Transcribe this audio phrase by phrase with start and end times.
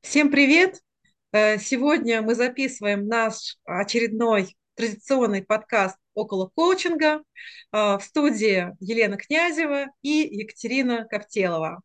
[0.00, 0.80] Всем привет!
[1.32, 7.22] Э, Сегодня мы записываем наш очередной традиционный подкаст около коучинга.
[7.72, 11.82] Э, В студии Елена Князева и Екатерина Коптелова.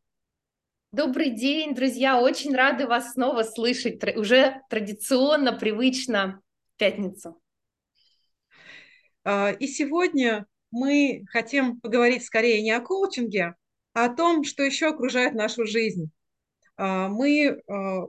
[0.92, 2.20] Добрый день, друзья!
[2.22, 4.02] Очень рады вас снова слышать.
[4.16, 6.42] Уже традиционно, привычно
[6.76, 7.42] в пятницу.
[9.26, 13.56] Э, И сегодня мы хотим поговорить скорее не о коучинге,
[13.94, 16.12] а о том, что еще окружает нашу жизнь.
[16.78, 18.08] Э, Мы э,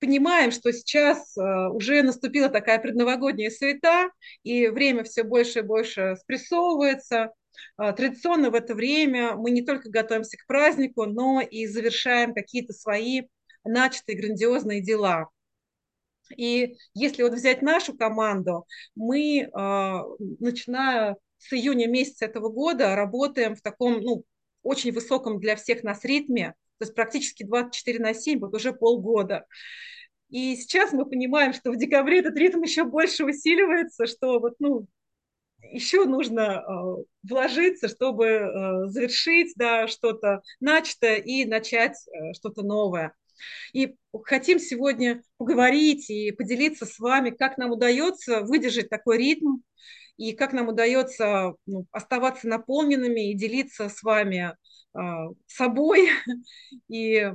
[0.00, 4.10] понимаем, что сейчас э, уже наступила такая предновогодняя суета,
[4.42, 7.32] и время все больше и больше спрессовывается.
[7.76, 13.22] Традиционно в это время мы не только готовимся к празднику, но и завершаем какие-то свои
[13.64, 15.28] начатые грандиозные дела.
[16.36, 19.50] И если вот взять нашу команду, мы,
[20.38, 24.22] начиная с июня месяца этого года, работаем в таком, ну,
[24.62, 29.46] очень высоком для всех нас ритме, то есть практически 24 на 7, вот уже полгода.
[30.30, 34.86] И сейчас мы понимаем, что в декабре этот ритм еще больше усиливается, что вот, ну,
[35.72, 43.14] еще нужно э, вложиться, чтобы э, завершить да, что-то начатое и начать э, что-то новое.
[43.72, 49.58] И хотим сегодня поговорить и поделиться с вами, как нам удается выдержать такой ритм,
[50.18, 54.52] и как нам удается ну, оставаться наполненными и делиться с вами
[54.94, 55.00] э,
[55.46, 56.08] собой
[56.88, 57.32] и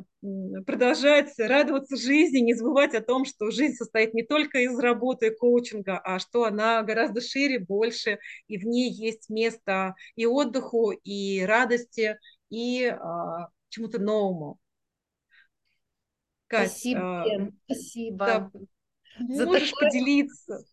[0.65, 5.35] продолжать радоваться жизни, не забывать о том, что жизнь состоит не только из работы и
[5.35, 11.41] коучинга, а что она гораздо шире, больше, и в ней есть место и отдыху, и
[11.41, 12.97] радости, и э,
[13.69, 14.59] чему-то новому.
[16.47, 18.51] Кать, Спасибо, э, Лен, да, спасибо
[19.19, 20.63] за можешь такое поделиться?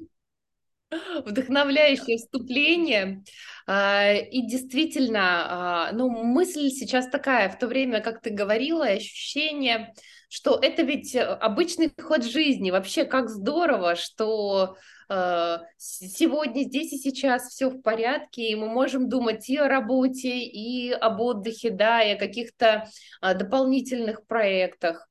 [1.24, 3.22] Вдохновляющее вступление.
[3.66, 9.92] А, И действительно, а, ну, мысль сейчас такая, в то время, как ты говорила, ощущение,
[10.28, 12.70] что это ведь обычный ход жизни.
[12.70, 14.76] Вообще, как здорово, что
[15.08, 20.38] э, сегодня, здесь и сейчас все в порядке, и мы можем думать и о работе,
[20.38, 22.88] и об отдыхе, да, и о каких-то
[23.20, 25.09] а, дополнительных проектах.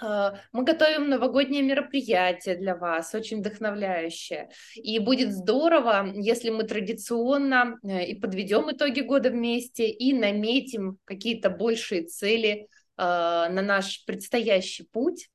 [0.00, 4.50] А, Мы готовим новогоднее мероприятие для вас, очень вдохновляющее.
[4.74, 11.50] И будет здорово, если мы традиционно э, и подведем итоги года вместе, и наметим какие-то
[11.50, 12.66] большие цели
[12.96, 15.28] а, на наш предстоящий путь.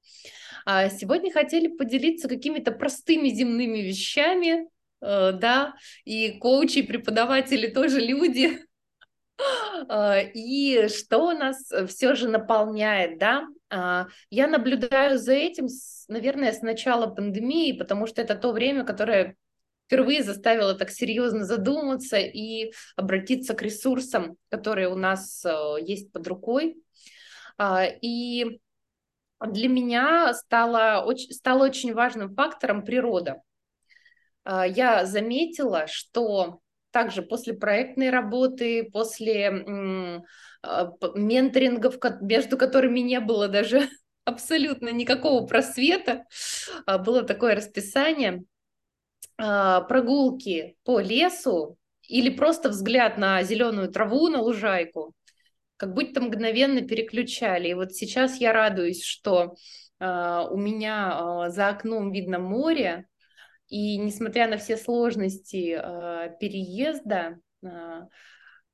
[0.65, 4.67] А Сегодня хотели поделиться какими-то простыми земными вещами,
[5.01, 8.59] э, да, и коучи, и преподаватели тоже люди,
[10.33, 13.47] И что нас все же наполняет, да?
[13.69, 15.67] А, Я наблюдаю за этим,
[16.07, 19.35] наверное, с начала пандемии, потому что это то время, которое
[19.85, 26.27] впервые заставило так серьезно задуматься и обратиться к ресурсам, которые у нас э, есть под
[26.27, 26.77] рукой.
[27.57, 28.59] А, И
[29.39, 33.41] для меня стало, стало очень важным фактором природа.
[34.43, 36.59] А, Я заметила, что
[36.91, 39.49] также после проектной работы, после
[40.61, 43.89] а, менторингов, между которыми не было даже
[44.25, 46.25] абсолютно никакого просвета,
[46.85, 48.43] а, было такое расписание,
[49.37, 51.77] а, прогулки по лесу
[52.07, 55.13] или просто взгляд на зеленую траву, на лужайку,
[55.77, 57.69] как будто мгновенно переключали.
[57.69, 59.55] И вот сейчас я радуюсь, что
[60.01, 63.08] у меня за окном видно море,
[63.69, 68.01] и несмотря на все сложности э, переезда, э,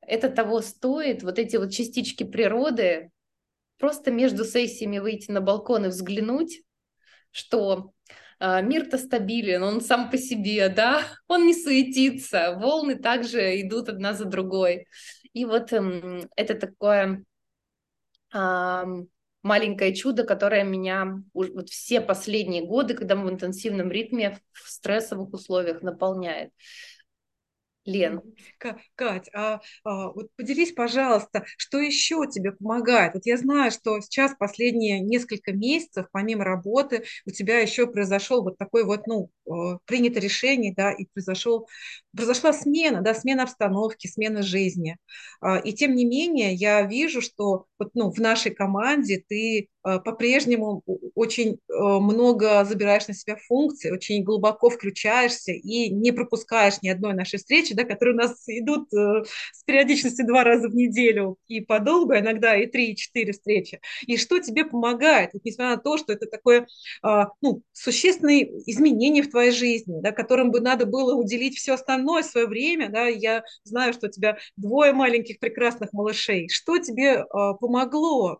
[0.01, 1.23] это того стоит.
[1.23, 3.11] Вот эти вот частички природы,
[3.77, 6.61] просто между сессиями выйти на балкон и взглянуть,
[7.31, 7.91] что
[8.39, 14.13] э, мир-то стабилен, он сам по себе, да, он не суетится, волны также идут одна
[14.13, 14.87] за другой.
[15.33, 17.23] И вот эм, это такое
[18.31, 19.07] ам,
[19.45, 25.31] маленькое чудо, которое меня вот все последние годы, когда мы в интенсивном ритме, в стрессовых
[25.33, 26.49] условиях наполняет.
[27.85, 28.21] Лен,
[28.95, 33.13] Кать, а, а, вот поделись, пожалуйста, что еще тебе помогает?
[33.13, 38.57] Вот я знаю, что сейчас последние несколько месяцев, помимо работы, у тебя еще произошел вот
[38.57, 41.67] такой вот, ну, э, принято решение, да, и произошел,
[42.15, 44.97] произошла смена, да, смена обстановки, смена жизни.
[45.41, 50.81] А, И тем не менее, я вижу, что вот, ну, в нашей команде ты по-прежнему
[50.85, 56.89] о- очень э, много забираешь на себя функций, очень глубоко включаешься и не пропускаешь ни
[56.89, 59.23] одной нашей встречи, да, которые у нас идут э,
[59.53, 63.79] с периодичностью два раза в неделю и подолгу, а иногда и три, и четыре встречи.
[64.07, 66.67] И что тебе помогает, вот, несмотря на то, что это такое
[67.41, 72.47] ну, существенные изменения в твоей жизни, да, которым бы надо было уделить все остальное свое
[72.47, 76.49] время, да, я знаю, что у тебя двое маленьких прекрасных малышей.
[76.49, 77.25] Что тебе
[77.59, 78.39] помогло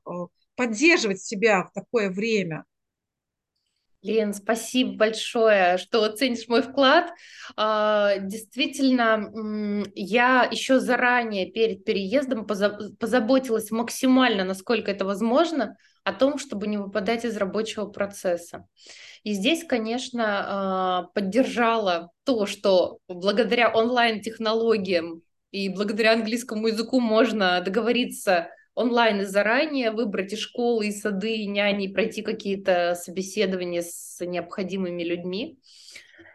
[0.56, 2.66] поддерживать себя в такое время?
[4.06, 7.12] Лен, спасибо большое, что ценишь мой вклад.
[7.57, 9.31] А, действительно,
[9.96, 17.25] я еще заранее перед переездом позаботилась максимально, насколько это возможно, о том, чтобы не выпадать
[17.25, 18.68] из рабочего процесса.
[19.24, 28.50] И здесь, конечно, а, поддержала то, что благодаря онлайн-технологиям и благодаря английскому языку можно договориться
[28.75, 35.04] онлайн и заранее, выбрать и школы, и сады, и няни, пройти какие-то собеседования с необходимыми
[35.04, 35.57] людьми.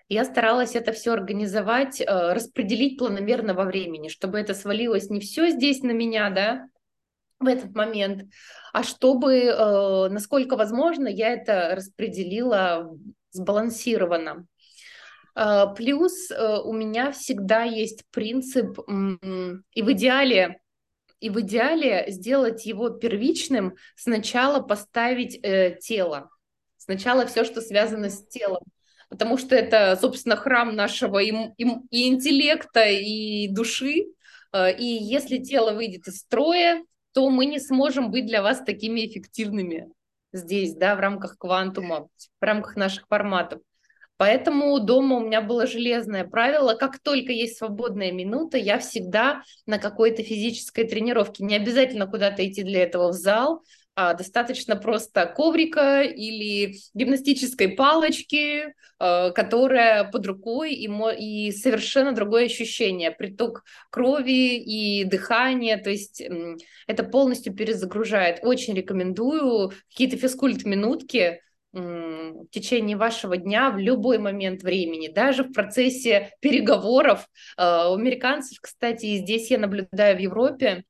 [0.09, 5.51] Я старалась это все организовать, э, распределить планомерно во времени, чтобы это свалилось не все
[5.51, 6.67] здесь на меня, да,
[7.39, 8.25] в этот момент,
[8.73, 12.91] а чтобы, э, насколько возможно, я это распределила
[13.31, 14.47] сбалансированно.
[15.37, 20.61] Э, плюс у меня всегда есть принцип, и в идеале
[21.21, 26.31] и в идеале сделать его первичным, сначала поставить э, тело,
[26.77, 28.63] сначала все, что связано с телом,
[29.09, 34.07] потому что это, собственно, храм нашего им, им, и интеллекта, и души,
[34.53, 36.83] э, и если тело выйдет из строя,
[37.13, 39.93] то мы не сможем быть для вас такими эффективными
[40.33, 42.09] здесь, да, в рамках квантума,
[42.41, 43.61] в рамках наших форматов.
[44.21, 49.79] Поэтому дома у меня было железное правило, как только есть свободная минута, я всегда на
[49.79, 51.43] какой-то физической тренировке.
[51.43, 53.63] Не обязательно куда-то идти для этого в зал,
[53.95, 60.87] а достаточно просто коврика или гимнастической палочки, э, которая под рукой и,
[61.19, 66.23] и совершенно другое ощущение, приток крови и дыхания, то есть
[66.87, 68.41] это полностью перезагружает.
[68.43, 71.41] Очень рекомендую какие-то физкульт-минутки,
[71.73, 77.27] в течение вашего дня в любой момент времени, даже в процессе переговоров.
[77.57, 80.85] А, у американцев, кстати, и здесь я наблюдаю в Европе,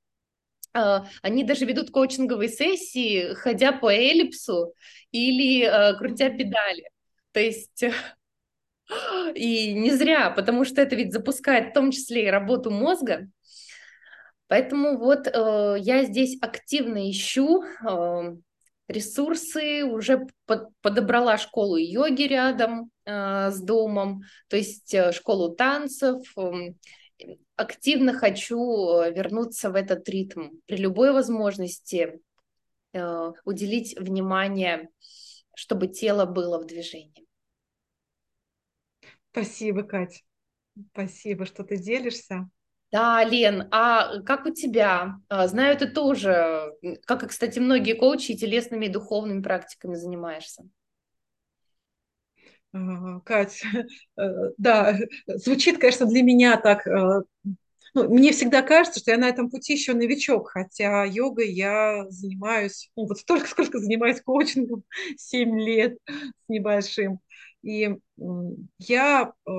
[0.72, 4.74] а, они даже ведут коучинговые сессии, ходя по эллипсу
[5.10, 6.88] или а, крутя педали.
[7.32, 7.84] То есть
[9.34, 13.28] и не зря, потому что это ведь запускает в том числе и работу мозга.
[14.48, 18.36] Поэтому вот э, я здесь активно ищу э,
[18.90, 26.22] ресурсы, уже под, подобрала школу йоги рядом э, с домом, то есть э, школу танцев.
[26.36, 26.72] Э,
[27.56, 30.50] активно хочу э, вернуться в этот ритм.
[30.66, 32.20] При любой возможности
[32.92, 34.88] э, уделить внимание,
[35.54, 37.26] чтобы тело было в движении.
[39.30, 40.24] Спасибо, Кать.
[40.92, 42.48] Спасибо, что ты делишься.
[42.92, 45.20] Да, Лен, а как у тебя?
[45.28, 46.72] А, знаю, ты тоже,
[47.06, 50.64] как и, кстати, многие коучи, телесными и духовными практиками занимаешься.
[52.72, 53.62] А, Кать,
[54.18, 54.22] э,
[54.58, 54.96] да,
[55.26, 57.22] звучит, конечно, для меня так э,
[57.94, 62.90] ну, мне всегда кажется, что я на этом пути еще новичок, хотя йогой я занимаюсь,
[62.96, 64.84] ну, вот столько, сколько занимаюсь коучингом,
[65.16, 67.20] 7 лет с небольшим.
[67.62, 67.90] И
[68.78, 69.50] я э,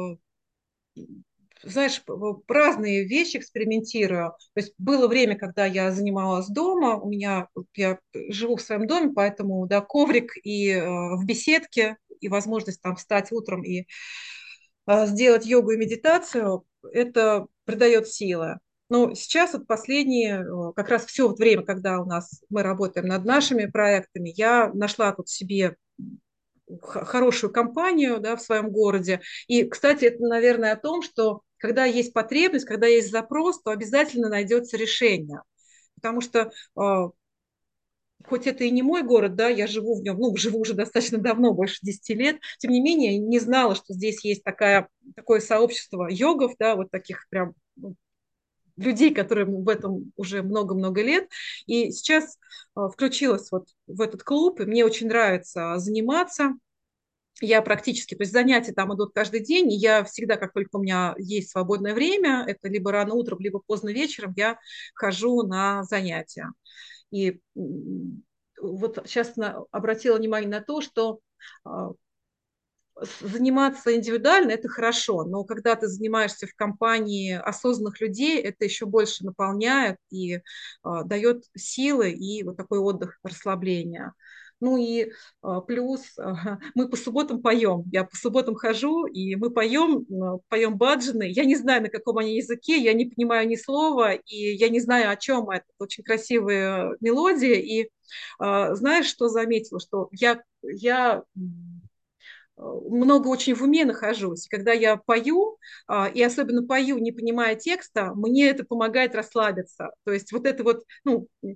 [1.63, 2.01] знаешь,
[2.47, 4.31] разные вещи экспериментирую.
[4.53, 7.99] То есть было время, когда я занималась дома, у меня, я
[8.29, 13.31] живу в своем доме, поэтому, да, коврик и э, в беседке, и возможность там встать
[13.31, 13.85] утром и
[14.87, 18.59] э, сделать йогу и медитацию, это придает силы.
[18.89, 23.07] Но сейчас вот последние, э, как раз все вот время, когда у нас мы работаем
[23.07, 25.75] над нашими проектами, я нашла тут себе
[26.81, 29.21] хорошую компанию да, в своем городе.
[29.47, 34.29] И, кстати, это, наверное, о том, что когда есть потребность, когда есть запрос, то обязательно
[34.29, 35.43] найдется решение.
[35.95, 37.11] Потому что а,
[38.25, 41.19] хоть это и не мой город, да, я живу в нем, ну, живу уже достаточно
[41.19, 46.07] давно, больше 10 лет, тем не менее, не знала, что здесь есть такая, такое сообщество
[46.09, 47.95] йогов, да, вот таких прям ну,
[48.75, 51.29] людей, которые в этом уже много-много лет.
[51.67, 52.39] И сейчас
[52.73, 56.55] а, включилась вот в этот клуб, и мне очень нравится заниматься
[57.41, 60.81] я практически, то есть занятия там идут каждый день, и я всегда, как только у
[60.81, 64.59] меня есть свободное время, это либо рано утром, либо поздно вечером, я
[64.93, 66.51] хожу на занятия.
[67.11, 69.33] И вот сейчас
[69.71, 71.19] обратила внимание на то, что
[71.65, 71.91] а,
[73.21, 79.25] заниматься индивидуально– это хорошо, но когда ты занимаешься в компании осознанных людей, это еще больше
[79.25, 80.39] наполняет и э,
[81.05, 84.13] дает силы и вот такой отдых, расслабление.
[84.61, 86.15] Ну и а, плюс
[86.75, 87.83] мы по субботам поем.
[87.91, 90.05] Я по субботам хожу, и мы поем,
[90.47, 91.23] поем баджины.
[91.29, 94.79] Я не знаю, на каком они языке, я не понимаю ни слова, и я не
[94.79, 95.65] знаю, о чем это.
[95.79, 97.59] Очень красивые мелодии.
[97.59, 97.89] И
[98.39, 99.79] а, знаешь, что заметила?
[99.79, 101.23] Что я, я
[102.61, 104.47] много очень в уме нахожусь.
[104.47, 109.91] Когда я пою, а, и особенно пою, не понимая текста, мне это помогает расслабиться.
[110.05, 111.49] То есть вот это вот, ну, э,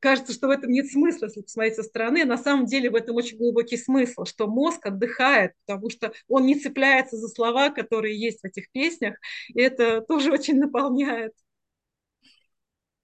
[0.00, 2.24] кажется, что в этом нет смысла, если посмотреть со стороны.
[2.24, 6.56] На самом деле в этом очень глубокий смысл, что мозг отдыхает, потому что он не
[6.58, 9.16] цепляется за слова, которые есть в этих песнях,
[9.48, 11.32] и это тоже очень наполняет.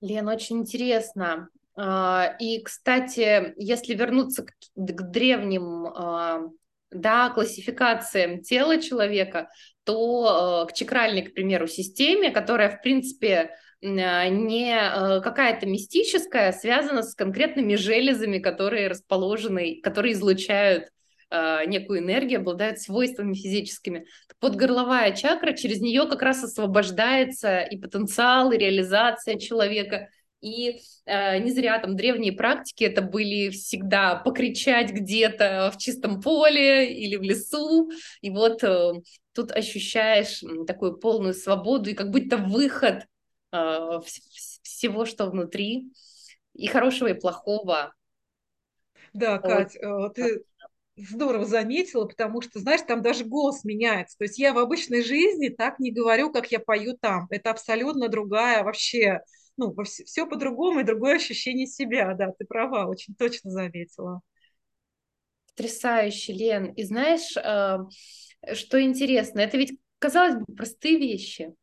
[0.00, 1.48] Лен, очень интересно.
[1.76, 6.50] А, и, кстати, если вернуться к, древним а,
[6.90, 9.50] да, классификациям тела человека,
[9.84, 17.02] то э, к чакральной, к примеру, системе, которая, в принципе, не э, какая-то мистическая, связана
[17.02, 20.88] с конкретными железами, которые расположены, которые излучают
[21.30, 24.06] э, некую энергию, обладают свойствами физическими.
[24.40, 30.08] Подгорловая чакра, через нее как раз освобождается и потенциал, и реализация человека,
[30.40, 36.92] и э, не зря там древние практики это были всегда покричать где-то в чистом поле
[36.92, 37.90] или в лесу.
[38.20, 38.92] И вот э,
[39.32, 43.04] тут ощущаешь такую полную свободу и как будто выход
[43.52, 44.00] э,
[44.62, 45.90] всего, что внутри,
[46.54, 47.92] и хорошего, и плохого.
[49.12, 50.18] Да, Кать, вот.
[50.18, 50.44] Э, ты
[50.96, 54.16] здорово заметила, потому что, знаешь, там даже голос меняется.
[54.18, 57.26] То есть я в обычной жизни так не говорю, как я пою там.
[57.30, 59.20] Это абсолютно другая вообще
[59.58, 64.22] ну, все, все по-другому и другое ощущение себя, да, ты права, очень точно заметила.
[65.48, 66.66] Потрясающе, Лен.
[66.72, 67.78] И знаешь, э,
[68.54, 71.54] что интересно, это ведь, казалось бы, простые вещи.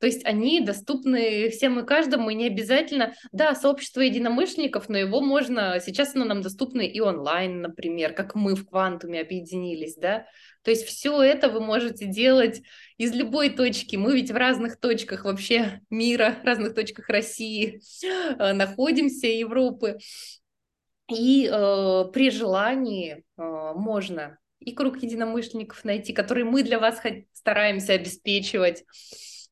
[0.00, 5.20] То есть они доступны всем и каждому, и не обязательно, да, сообщество единомышленников, но его
[5.20, 10.26] можно, сейчас оно нам доступно и онлайн, например, как мы в Квантуме объединились, да.
[10.62, 12.62] То есть все это вы можете делать
[12.96, 13.96] из любой точки.
[13.96, 19.98] Мы ведь в разных точках вообще мира, в разных точках России э, находимся, Европы.
[21.10, 23.42] И э, при желании э,
[23.74, 27.00] можно и круг единомышленников найти, которые мы для вас
[27.32, 28.84] стараемся обеспечивать.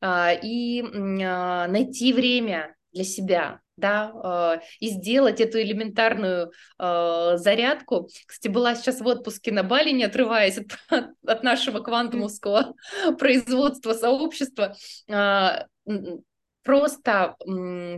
[0.00, 8.08] А, и а, найти время для себя, да, а, и сделать эту элементарную зарядку.
[8.26, 10.66] Кстати, была сейчас в отпуске на Бали, не отрываясь от,
[11.26, 12.74] от нашего квантумовского
[13.18, 14.76] производства сообщества,
[16.62, 17.36] просто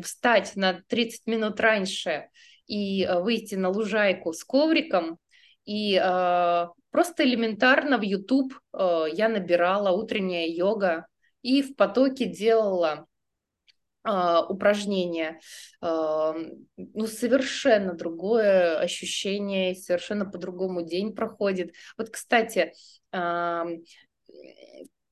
[0.03, 2.29] встать на 30 минут раньше
[2.67, 5.19] и выйти на лужайку с ковриком
[5.65, 5.97] и
[6.91, 11.07] просто элементарно в YouTube я набирала утренняя йога,
[11.43, 13.07] и в потоке делала
[14.05, 14.11] э,
[14.49, 15.41] упражнения.
[15.83, 16.33] Э,
[16.77, 21.75] ну, совершенно другое ощущение, совершенно по-другому день проходит.
[21.97, 22.73] Вот, кстати,
[23.13, 23.65] э,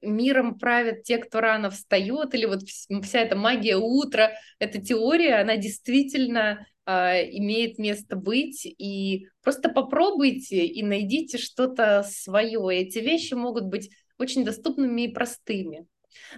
[0.01, 2.63] миром правят те, кто рано встает, или вот
[3.03, 10.83] вся эта магия утра, эта теория, она действительно имеет место быть, и просто попробуйте и
[10.83, 12.81] найдите что-то свое.
[12.81, 15.87] Эти вещи могут быть очень доступными и простыми.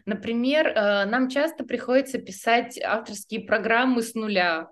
[0.06, 4.68] Например, э, нам часто приходится писать авторские программы с нуля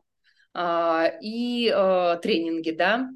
[0.61, 3.09] а, и э, тренинги, да.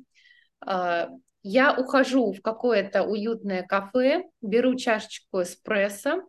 [0.61, 1.09] А,
[1.43, 6.23] я ухожу в какое-то уютное кафе, беру чашечку эспрессо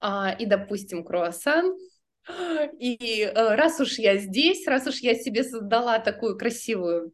[0.00, 1.76] а, и, допустим, круассан,
[2.78, 7.12] и э, раз уж я здесь, раз уж я себе создала такую красивую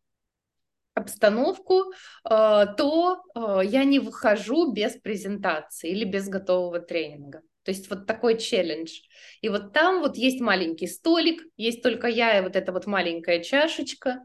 [0.93, 1.93] обстановку,
[2.23, 3.21] то
[3.65, 7.43] я не выхожу без презентации или без готового тренинга.
[7.65, 9.01] То есть вот такой челлендж.
[9.41, 13.43] И вот там вот есть маленький столик, есть только я и вот эта вот маленькая
[13.43, 14.21] чашечка,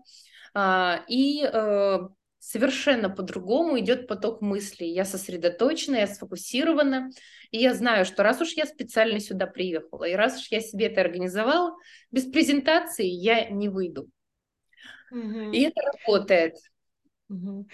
[0.54, 2.00] а, и э,
[2.40, 4.92] совершенно по-другому идет поток мыслей.
[4.92, 7.12] Я сосредоточена, я сфокусирована,
[7.52, 10.88] и я знаю, что раз уж я специально сюда приехала, и раз уж я себе
[10.88, 11.76] это организовала,
[12.12, 14.10] без презентации я не выйду.
[15.12, 15.52] Угу.
[15.52, 16.56] И это работает.
[17.30, 17.68] Угу.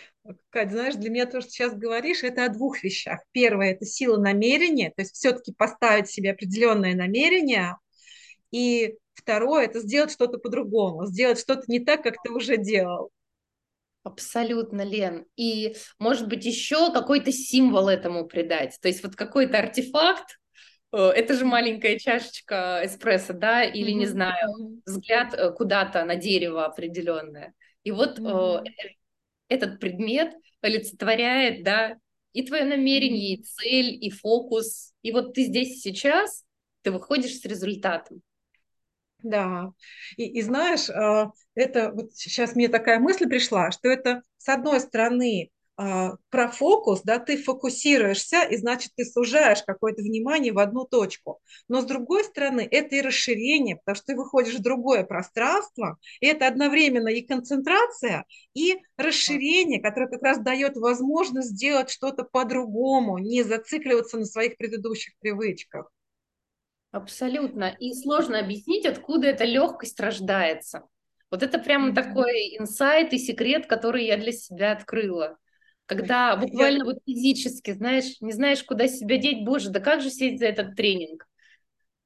[0.49, 3.21] Кать, знаешь, для меня то, что сейчас говоришь, это о двух вещах.
[3.31, 7.77] Первое– это сила намерения, то есть все-таки поставить себе определенное намерение.
[8.51, 13.11] И второе– это сделать что-то по-другому, сделать что-то не так, как ты уже делал.
[14.03, 15.25] Абсолютно, Лен.
[15.37, 18.77] И, может быть, еще какой-то символ этому придать.
[18.81, 20.37] То есть вот какой-то артефакт,
[20.91, 23.97] э, это же маленькая чашечка эспрессо, да, или, mm-hmm.
[23.97, 27.53] не знаю, взгляд э, куда-то на дерево определенное.
[27.83, 28.63] И вот mm-hmm
[29.47, 31.97] этот предмет олицетворяет, да,
[32.33, 34.93] и твое намерение, и цель, и фокус.
[35.01, 36.43] И вот ты здесь сейчас,
[36.81, 38.21] ты выходишь с результатом.
[39.23, 39.71] Да,
[40.17, 44.79] и, и знаешь, а, это вот сейчас мне такая мысль пришла, что это с одной
[44.79, 51.41] стороны про фокус, да, ты фокусируешься, и значит, ты сужаешь какое-то внимание в одну точку.
[51.67, 56.27] Но с другой стороны, это и расширение, потому что ты выходишь в другое пространство, и
[56.27, 63.43] это одновременно и концентрация, и расширение, которое как раз дает возможность сделать что-то по-другому, не
[63.43, 65.91] зацикливаться на своих предыдущих привычках.
[66.91, 67.75] Абсолютно.
[67.81, 70.83] И сложно объяснить, откуда эта легкость рождается.
[71.29, 71.95] Вот это прям mm-hmm.
[71.95, 75.37] такой инсайт и секрет, который я для себя открыла.
[75.85, 76.85] Когда буквально я...
[76.85, 80.75] вот физически, знаешь, не знаешь, куда себя деть, боже, да как же сесть за этот
[80.75, 81.27] тренинг?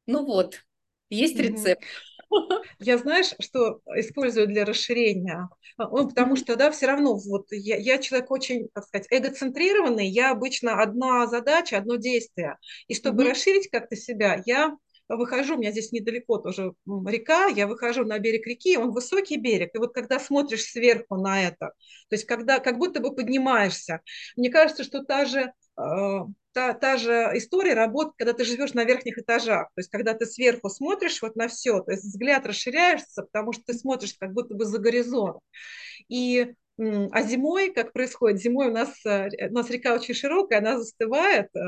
[0.05, 0.63] Ну вот,
[1.09, 1.53] есть mm-hmm.
[1.53, 1.83] рецепт.
[2.79, 5.49] Я знаешь, что использую для расширения?
[5.77, 10.31] Ну, потому что, да, все равно, вот я, я человек очень, так сказать, эгоцентрированный, я
[10.31, 12.57] обычно одна задача, одно действие.
[12.87, 13.29] И чтобы mm-hmm.
[13.29, 14.75] расширить как-то себя, я
[15.17, 16.73] выхожу, у меня здесь недалеко тоже
[17.07, 21.41] река, я выхожу на берег реки, он высокий берег, и вот когда смотришь сверху на
[21.41, 21.73] это,
[22.09, 24.01] то есть когда как будто бы поднимаешься,
[24.35, 26.19] мне кажется, что та же э,
[26.51, 30.25] та, та же история работает, когда ты живешь на верхних этажах, то есть когда ты
[30.25, 34.55] сверху смотришь вот на все, то есть взгляд расширяешься, потому что ты смотришь как будто
[34.55, 35.39] бы за горизонт.
[36.07, 36.53] И
[37.11, 38.39] а зимой, как происходит?
[38.39, 41.59] Зимой у нас, э, у нас река очень широкая, она застывает, э,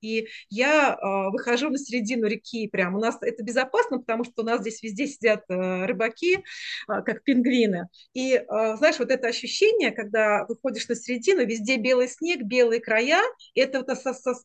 [0.00, 2.96] и я э, выхожу на середину реки прям.
[2.96, 6.42] У нас это безопасно, потому что у нас здесь везде сидят рыбаки,
[6.86, 7.88] как пингвины.
[8.14, 13.22] И знаешь, вот это ощущение, когда выходишь на середину, везде белый снег, белые края,
[13.54, 13.90] это вот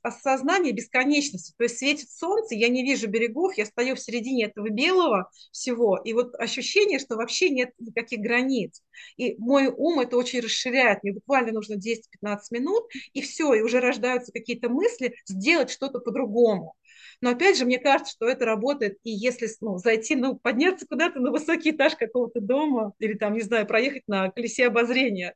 [0.03, 1.53] осознание бесконечности.
[1.57, 5.97] То есть светит солнце, я не вижу берегов, я стою в середине этого белого всего,
[5.97, 8.81] и вот ощущение, что вообще нет никаких границ.
[9.17, 11.03] И мой ум это очень расширяет.
[11.03, 16.75] Мне буквально нужно 10-15 минут, и все, и уже рождаются какие-то мысли сделать что-то по-другому.
[17.21, 21.19] Но опять же, мне кажется, что это работает, и если ну, зайти, ну, подняться куда-то
[21.19, 25.35] на высокий этаж какого-то дома, или там, не знаю, проехать на колесе обозрения.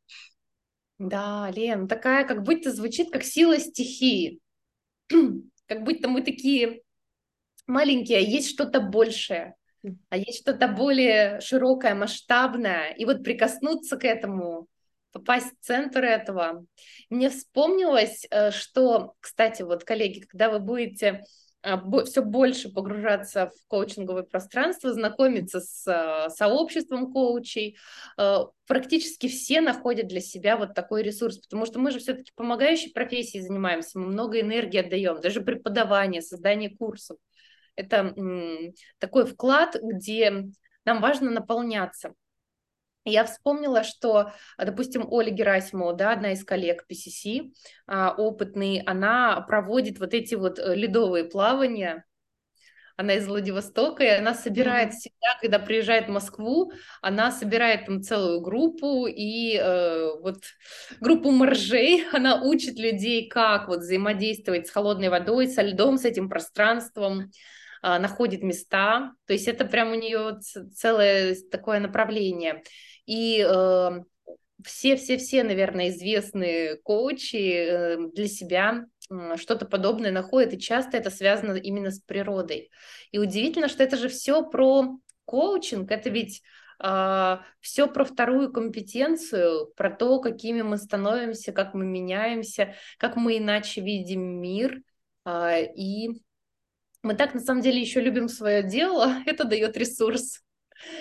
[0.98, 4.40] Да, Лен, такая, как будто звучит как сила стихии.
[5.68, 6.82] как будто мы такие
[7.68, 9.56] маленькие, а есть что-то большее
[10.10, 14.68] а есть что-то более широкое, масштабное, и вот прикоснуться к этому,
[15.16, 16.66] попасть в центр этого.
[17.10, 21.24] Мне вспомнилось, э, что, кстати, вот, коллеги, когда вы будете
[21.64, 27.78] э, все больше погружаться в коучинговое пространство, знакомиться с э, сообществом коучей.
[28.68, 33.42] Практически все находят для себя вот такой ресурс, потому что мы же все-таки помогающей профессией
[33.42, 37.18] занимаемся, мы много энергии отдаем, даже преподавание, создание курсов.
[37.76, 38.16] Это
[39.00, 40.46] такой вклад, где
[40.86, 42.14] нам важно наполняться.
[43.08, 47.52] Я вспомнила, что, допустим, Оля Герасимова, да, одна из коллег PCC,
[47.86, 52.04] а, опытный, она проводит вот эти вот э, ледовые плавания,
[52.98, 54.98] она из Владивостока, и она собирает mm-hmm.
[54.98, 60.38] всегда, когда приезжает в Москву, она собирает там целую группу, и э, вот
[61.00, 66.30] группу моржей, она учит людей, как вот взаимодействовать с холодной водой, со льдом, с этим
[66.30, 67.32] пространством,
[67.86, 70.40] находит места, то есть это прям у нее
[70.74, 72.64] целое такое направление.
[73.06, 73.46] И
[74.64, 78.86] все-все-все, э, наверное, известные коучи э, для себя
[79.36, 82.72] что-то подобное находят, и часто это связано именно с природой.
[83.12, 86.42] И удивительно, что это же все про коучинг, это ведь
[86.78, 93.16] Uh, а, все про вторую компетенцию, про то, какими мы становимся, как мы меняемся, как
[93.16, 94.82] мы иначе видим мир.
[95.26, 96.25] Uh, и
[97.06, 100.42] мы так на самом деле еще любим свое дело, это дает ресурс,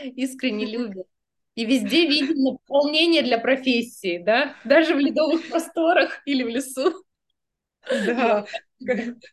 [0.05, 1.05] искренне любим.
[1.55, 7.05] И везде видим наполнение для профессии, да, даже в ледовых просторах или в лесу.
[7.89, 8.45] Да,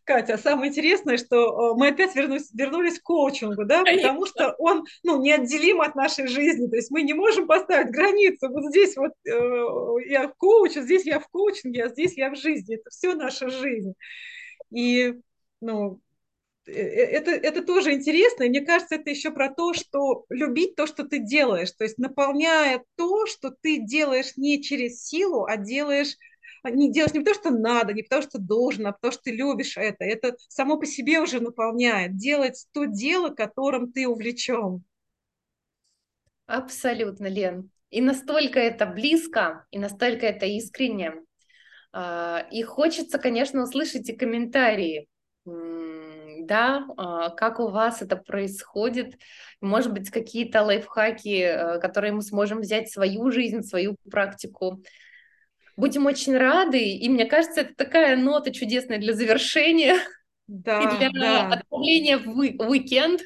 [0.03, 4.83] Катя, самое интересное, что э, мы опять вернулись, вернулись к коучингу, да, потому что он,
[5.03, 9.13] ну, неотделим от нашей жизни, то есть мы не можем поставить границу, вот здесь вот
[9.25, 13.15] э, я в коуче, здесь я в коучинге, а здесь я в жизни, это все
[13.15, 13.93] наша жизнь.
[14.69, 15.15] И,
[15.61, 16.01] ну,
[16.65, 21.03] это, это тоже интересно, и мне кажется, это еще про то, что любить то, что
[21.03, 26.15] ты делаешь, то есть наполняя то, что ты делаешь не через силу, а делаешь
[26.63, 29.31] а, не делаешь не потому, что надо, не потому, что должен, а потому, что ты
[29.31, 30.03] любишь это.
[30.03, 32.17] Это само по себе уже наполняет.
[32.17, 34.83] Делать то дело, которым ты увлечен.
[36.45, 37.71] Абсолютно, Лен.
[37.89, 41.13] И настолько это близко, и настолько это искренне.
[41.93, 45.07] А, и хочется, конечно, услышать и комментарии
[46.45, 49.17] да, а, как у вас это происходит,
[49.61, 54.83] может быть, какие-то лайфхаки, э, которые мы сможем взять в свою жизнь, в свою практику.
[55.77, 59.97] Будем очень рады, и мне кажется, это такая нота чудесная для завершения
[60.47, 61.47] да, и для да.
[61.47, 63.21] отправления в уикенд.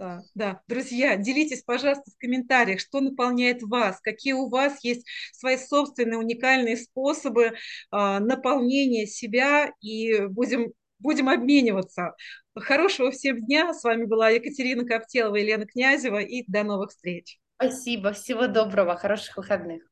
[0.00, 0.62] Да, да.
[0.66, 6.78] Друзья, делитесь, пожалуйста, в комментариях, что наполняет вас, какие у вас есть свои собственные уникальные
[6.78, 7.52] способы э,
[7.90, 12.14] наполнения себя, и будем, будем обмениваться.
[12.54, 13.74] Хорошего всем дня.
[13.74, 17.38] С вами была Екатерина Коптелова Елена Князева, и до новых встреч.
[17.56, 19.89] Спасибо, всего доброго, хороших выходных.